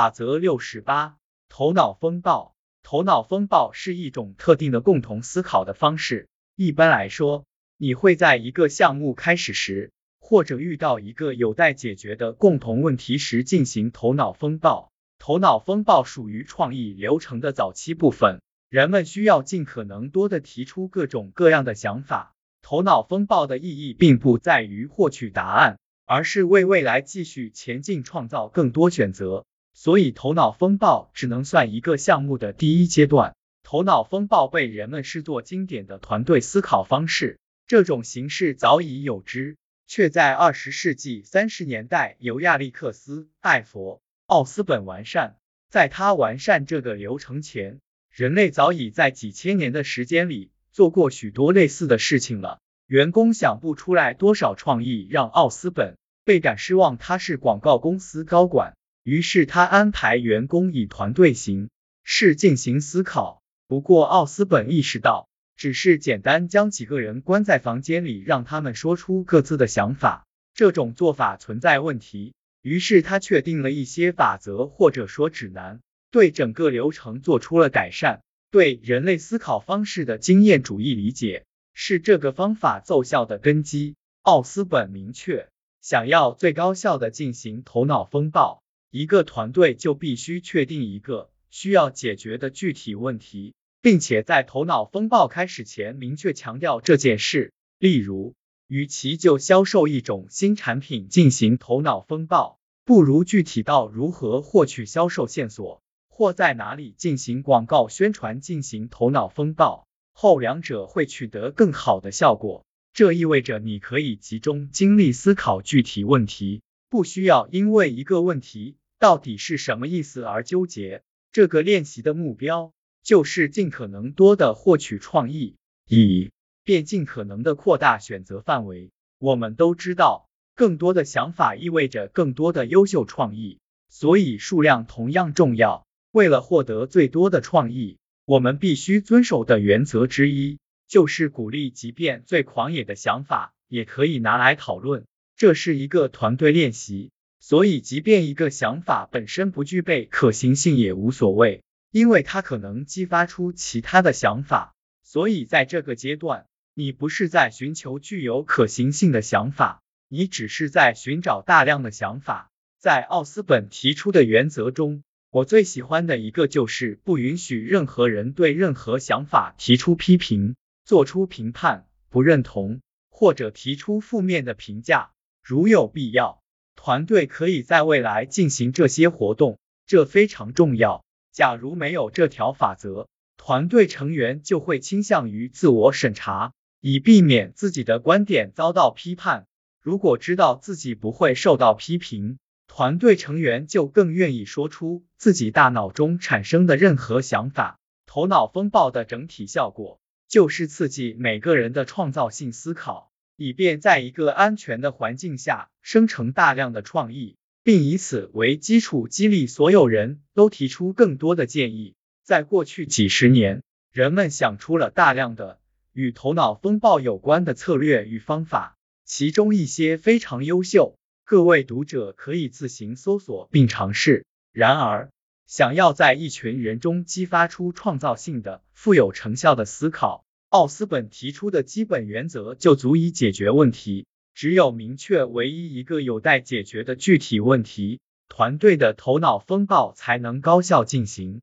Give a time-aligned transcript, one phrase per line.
[0.00, 1.18] 法则六十八：
[1.50, 2.56] 头脑风暴。
[2.82, 6.30] 头脑风暴是一种特定的共同思考的方式。
[6.56, 7.44] 一般来说，
[7.76, 14.90] 你会在一个项目开始时，或者遇到一个有待解决的共同问题时进行头脑风暴。
[15.18, 18.40] 头脑风暴属于创意流程的早期部分，
[18.70, 22.34] 人们需要尽可能多的提出各种各样的想法。
[22.62, 29.44] 头脑风暴的意义并不在于获取答案，而是为未来继续前进创造更多选择。
[29.72, 33.34] 所以，头脑风暴只能算一个项目的第一阶段。
[33.62, 45.36] 头脑风暴被人们视作经典的团队思考方式，这种形式早已有之，却在二十世纪三十年代由亚历克斯·艾佛·奥斯本完善。
[45.68, 47.78] 在他完善这个流程前，
[48.10, 52.58] 人类早已在几千年的时间里做过许多类似的事情了。
[52.86, 56.98] 员工想不出来多少创意，让奥斯本倍感失望。
[56.98, 58.74] 他是广告公司高管。
[59.02, 61.70] 于是他安排员工以团队形
[62.02, 63.42] 式进行思考。
[63.66, 72.34] 不过奥斯本意识到，只是简单将几个人关在房间里，让他们说出各自的想法，这种做法存在问题。
[72.62, 78.20] 于是他确定了一些法则或者说指南，对整个流程做出了改善。
[78.50, 83.94] 对人类思考方式的经验主义理解是这个方法奏效的根基。
[84.22, 85.48] 奥斯本明确，
[85.80, 88.62] 想要最高效的进行头脑风暴。
[88.90, 97.52] 一个团队就必须确定一个需要解决的具体问题，并且在头脑风暴开始前明确强调这件事。
[97.78, 98.34] 例如，
[98.66, 109.86] 与其就销售一种新产品进行头脑风暴，不如具体到如何获取销售线索，或在哪里进行广告宣传进行头脑风暴。
[110.12, 112.66] 后两者会取得更好的效果。
[112.92, 118.76] 这意味着你可以集中精力思考具体问题，不需要因为一个问题。
[119.00, 121.02] 到底是什么意思而纠结？
[121.32, 125.56] 这个练习的目标就是尽可能多的获取创意，
[125.88, 126.30] 以
[126.64, 128.90] 便尽可能的扩大选择范围。
[129.18, 135.86] 我们都知道，更多的想法意味着更多的优秀创意，所以数量同样重要。
[136.10, 137.96] 为了获得最多的创意，
[138.26, 145.06] 我们必须遵守的原则之一就是鼓励，即便最狂野的想法也可以拿来讨论。
[145.36, 147.12] 这是一个团队练习。
[147.40, 154.74] 所以，即便一个想法本身不具备可行性也无所谓，因为它可能激发出其他的想法。
[155.02, 162.50] 所以，在这个阶段，你不是在寻求具有可行性的想法，你只是在寻找大量的想法。
[162.78, 175.10] 在奥斯本提出的原则中，我最喜欢的一个就是不允许任何人对任何想法提出批评、做出评判、不认同或者提出负面的评价。
[175.42, 176.39] 如有必要。
[176.82, 181.04] 团队可以在未来进行这些活动，这非常重要。
[181.30, 189.46] 假如没有这条法则，团队成员就会倾向于自我审查，以避免自己的观点遭到批判。
[189.82, 197.78] 如果知道自己不会受到批评，团队成员就更愿意说出自己大脑中产生的任何想法。
[198.06, 203.09] 头脑风暴的整体效果就是刺激每个人的创造性思考。
[203.42, 211.94] 以便在一个安全的环境下生成大量的创意，并以此为基础激励所有人都提出更多的建议。
[212.22, 213.62] 在过去几十年，
[213.92, 215.58] 人们想出了大量的
[215.94, 224.26] 与头脑风暴有关的策略与方法，其中一些非常优秀，各位读者可以自行搜索并尝试。
[224.52, 225.08] 然而，
[225.46, 234.06] 想要在一群人中激发出创造性的、富有成效的思考，奥斯本提出的基本原则就足以解决问题。
[234.34, 241.40] 只有明确唯一一个有待解决的具体问题，团队的头脑风暴才能高效进行。